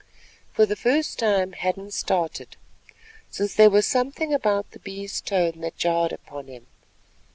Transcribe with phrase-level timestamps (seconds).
[0.53, 2.55] For the first time Hadden started,
[3.29, 6.65] since there was something about the Bee's tone that jarred upon him.